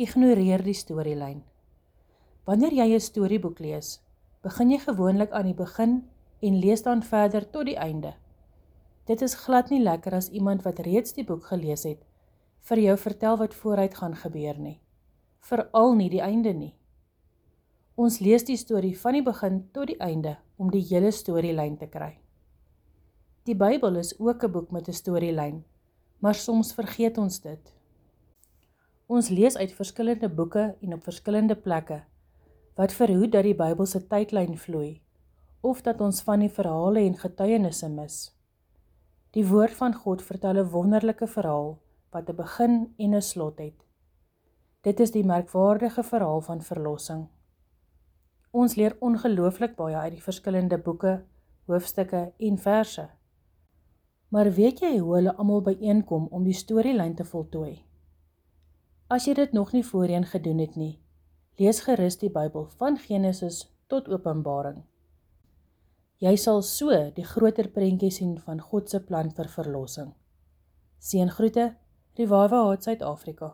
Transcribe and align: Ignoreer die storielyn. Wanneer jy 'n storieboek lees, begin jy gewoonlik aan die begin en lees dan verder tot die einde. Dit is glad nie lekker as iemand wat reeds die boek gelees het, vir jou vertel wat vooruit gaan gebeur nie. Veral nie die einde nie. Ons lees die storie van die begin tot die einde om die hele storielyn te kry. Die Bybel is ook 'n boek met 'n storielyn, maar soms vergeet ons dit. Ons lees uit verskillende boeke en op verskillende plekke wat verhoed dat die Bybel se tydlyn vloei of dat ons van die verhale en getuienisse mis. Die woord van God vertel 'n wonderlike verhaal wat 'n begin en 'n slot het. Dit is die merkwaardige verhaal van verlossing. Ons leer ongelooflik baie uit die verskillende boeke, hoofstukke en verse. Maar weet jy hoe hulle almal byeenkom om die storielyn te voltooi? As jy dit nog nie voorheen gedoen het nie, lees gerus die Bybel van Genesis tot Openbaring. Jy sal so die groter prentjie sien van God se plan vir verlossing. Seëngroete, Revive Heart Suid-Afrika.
Ignoreer 0.00 0.62
die 0.64 0.72
storielyn. 0.72 1.42
Wanneer 2.48 2.72
jy 2.72 2.94
'n 2.96 3.00
storieboek 3.04 3.58
lees, 3.60 4.00
begin 4.42 4.70
jy 4.70 4.78
gewoonlik 4.78 5.30
aan 5.30 5.44
die 5.44 5.58
begin 5.58 6.08
en 6.40 6.60
lees 6.60 6.82
dan 6.82 7.02
verder 7.02 7.44
tot 7.50 7.66
die 7.66 7.76
einde. 7.76 8.14
Dit 9.04 9.20
is 9.20 9.34
glad 9.34 9.68
nie 9.68 9.82
lekker 9.82 10.14
as 10.14 10.30
iemand 10.30 10.62
wat 10.64 10.78
reeds 10.78 11.12
die 11.12 11.24
boek 11.24 11.44
gelees 11.44 11.84
het, 11.84 12.00
vir 12.60 12.78
jou 12.78 12.96
vertel 12.96 13.36
wat 13.36 13.54
vooruit 13.54 13.94
gaan 13.94 14.16
gebeur 14.16 14.58
nie. 14.58 14.80
Veral 15.40 15.94
nie 15.94 16.08
die 16.08 16.22
einde 16.22 16.52
nie. 16.54 16.74
Ons 17.94 18.20
lees 18.20 18.44
die 18.44 18.56
storie 18.56 18.96
van 18.98 19.12
die 19.12 19.22
begin 19.22 19.68
tot 19.72 19.86
die 19.86 20.00
einde 20.00 20.38
om 20.56 20.70
die 20.70 20.86
hele 20.90 21.10
storielyn 21.10 21.76
te 21.76 21.86
kry. 21.86 22.18
Die 23.44 23.54
Bybel 23.54 23.96
is 23.96 24.18
ook 24.18 24.44
'n 24.44 24.52
boek 24.52 24.70
met 24.70 24.88
'n 24.88 24.92
storielyn, 24.92 25.64
maar 26.20 26.34
soms 26.34 26.72
vergeet 26.72 27.18
ons 27.18 27.40
dit. 27.40 27.79
Ons 29.10 29.26
lees 29.28 29.56
uit 29.58 29.72
verskillende 29.74 30.28
boeke 30.30 30.76
en 30.80 30.92
op 30.94 31.02
verskillende 31.02 31.56
plekke 31.58 31.96
wat 32.78 32.92
verhoed 32.94 33.32
dat 33.32 33.42
die 33.42 33.56
Bybel 33.58 33.88
se 33.90 33.98
tydlyn 34.12 34.52
vloei 34.64 35.00
of 35.66 35.80
dat 35.82 36.00
ons 36.06 36.20
van 36.28 36.44
die 36.44 36.52
verhale 36.58 37.02
en 37.02 37.16
getuienisse 37.18 37.88
mis. 37.90 38.18
Die 39.34 39.42
woord 39.48 39.74
van 39.80 39.98
God 40.04 40.22
vertel 40.28 40.62
'n 40.62 40.70
wonderlike 40.76 41.26
verhaal 41.26 41.74
wat 42.12 42.30
'n 42.30 42.36
begin 42.36 42.94
en 42.98 43.14
'n 43.16 43.22
slot 43.22 43.58
het. 43.58 43.82
Dit 44.82 45.00
is 45.00 45.10
die 45.10 45.24
merkwaardige 45.24 46.02
verhaal 46.02 46.40
van 46.40 46.62
verlossing. 46.62 47.26
Ons 48.50 48.74
leer 48.74 48.96
ongelooflik 49.00 49.76
baie 49.76 49.96
uit 49.96 50.12
die 50.12 50.22
verskillende 50.22 50.78
boeke, 50.78 51.24
hoofstukke 51.66 52.32
en 52.38 52.58
verse. 52.58 53.08
Maar 54.28 54.52
weet 54.52 54.80
jy 54.80 54.98
hoe 54.98 55.14
hulle 55.14 55.36
almal 55.36 55.62
byeenkom 55.62 56.26
om 56.30 56.44
die 56.44 56.54
storielyn 56.54 57.14
te 57.14 57.24
voltooi? 57.24 57.89
As 59.10 59.24
jy 59.26 59.32
dit 59.34 59.52
nog 59.52 59.72
nie 59.74 59.82
voorheen 59.82 60.22
gedoen 60.24 60.60
het 60.62 60.76
nie, 60.78 61.00
lees 61.58 61.80
gerus 61.82 62.14
die 62.20 62.28
Bybel 62.30 62.68
van 62.78 62.98
Genesis 63.02 63.64
tot 63.90 64.06
Openbaring. 64.06 64.84
Jy 66.22 66.36
sal 66.38 66.62
so 66.62 66.94
die 67.16 67.24
groter 67.26 67.72
prentjie 67.74 68.12
sien 68.14 68.36
van 68.44 68.62
God 68.62 68.86
se 68.92 69.00
plan 69.02 69.32
vir 69.34 69.50
verlossing. 69.50 70.12
Seëngroete, 71.02 71.72
Revive 72.20 72.54
Heart 72.54 72.86
Suid-Afrika. 72.86 73.50